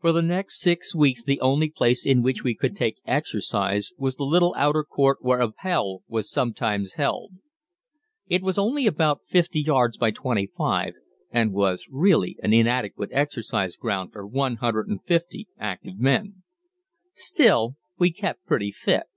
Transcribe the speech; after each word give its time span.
For 0.00 0.12
the 0.12 0.22
next 0.22 0.60
six 0.60 0.94
weeks 0.94 1.24
the 1.24 1.40
only 1.40 1.68
place 1.68 2.06
in 2.06 2.22
which 2.22 2.44
we 2.44 2.54
could 2.54 2.76
take 2.76 3.00
exercise 3.04 3.90
was 3.98 4.14
the 4.14 4.22
little 4.22 4.54
outer 4.56 4.84
court 4.84 5.18
where 5.22 5.40
Appell 5.42 6.04
was 6.06 6.30
sometimes 6.30 6.92
held. 6.92 7.32
It 8.28 8.42
was 8.42 8.58
only 8.58 8.86
about 8.86 9.22
50 9.26 9.60
yards 9.60 9.98
by 9.98 10.12
25, 10.12 10.94
and 11.32 11.52
was 11.52 11.88
really 11.90 12.36
an 12.44 12.52
inadequate 12.52 13.10
exercise 13.12 13.76
ground 13.76 14.12
for 14.12 14.24
150 14.24 15.48
active 15.58 15.98
men. 15.98 16.44
Still 17.12 17.74
we 17.98 18.12
kept 18.12 18.46
pretty 18.46 18.70
fit. 18.70 19.08